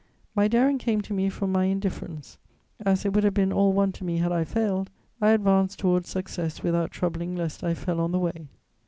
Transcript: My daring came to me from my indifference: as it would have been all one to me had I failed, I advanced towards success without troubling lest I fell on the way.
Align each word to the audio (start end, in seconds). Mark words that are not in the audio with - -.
My 0.33 0.47
daring 0.47 0.79
came 0.79 1.01
to 1.01 1.13
me 1.13 1.29
from 1.29 1.51
my 1.51 1.65
indifference: 1.65 2.39
as 2.83 3.05
it 3.05 3.13
would 3.13 3.23
have 3.23 3.35
been 3.35 3.53
all 3.53 3.71
one 3.71 3.91
to 3.91 4.03
me 4.03 4.17
had 4.17 4.31
I 4.31 4.43
failed, 4.43 4.89
I 5.21 5.29
advanced 5.29 5.77
towards 5.77 6.09
success 6.09 6.63
without 6.63 6.89
troubling 6.89 7.35
lest 7.35 7.63
I 7.63 7.75
fell 7.75 7.99
on 7.99 8.11
the 8.11 8.17
way. 8.17 8.47